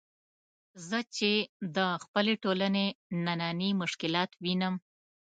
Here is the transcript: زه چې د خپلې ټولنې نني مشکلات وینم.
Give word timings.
زه 0.87 0.99
چې 1.15 1.31
د 1.75 1.77
خپلې 2.03 2.33
ټولنې 2.43 2.85
نني 3.25 3.69
مشکلات 3.81 4.31
وینم. 4.43 4.75